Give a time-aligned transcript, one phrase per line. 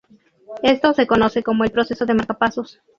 [0.63, 2.81] Esto se conoce como el Proceso de Marcapasos.